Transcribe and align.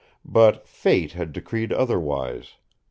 But 0.25 0.67
fate 0.67 1.11
had 1.11 1.31
decreed 1.31 1.71
otherwise. 1.71 2.55